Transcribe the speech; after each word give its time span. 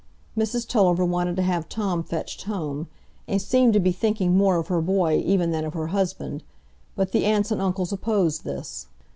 Mrs 0.35 0.67
Tulliver 0.67 1.05
wanted 1.05 1.35
to 1.35 1.43
have 1.43 1.69
Tom 1.69 2.01
fetched 2.03 2.45
home, 2.45 2.87
and 3.27 3.39
seemed 3.39 3.73
to 3.73 3.79
be 3.79 3.91
thinking 3.91 4.35
more 4.35 4.57
of 4.57 4.67
her 4.67 4.81
boy 4.81 5.19
even 5.23 5.51
than 5.51 5.63
of 5.63 5.75
her 5.75 5.89
husband; 5.93 6.41
but 6.95 7.11
the 7.11 7.23
aunts 7.23 7.51
and 7.51 7.61
uncles 7.61 7.93
opposed 7.93 8.43
this. 8.43 8.87